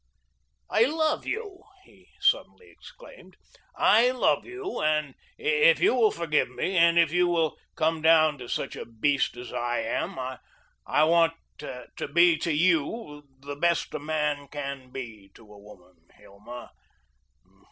[0.71, 3.37] I love you," he suddenly exclaimed;
[3.75, 8.39] "I love you, and if you will forgive me, and if you will come down
[8.39, 13.93] to such a beast as I am, I want to be to you the best
[13.93, 16.71] a man can be to a woman, Hilma.